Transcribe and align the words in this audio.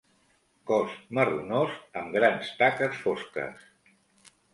Cos 0.69 0.93
marronós 1.17 1.75
amb 2.01 2.15
grans 2.15 2.49
taques 2.63 2.97
fosques. 3.03 3.69